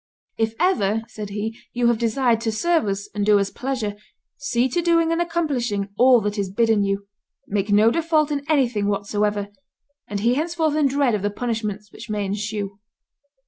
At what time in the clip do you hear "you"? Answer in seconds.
1.73-1.85, 6.83-7.07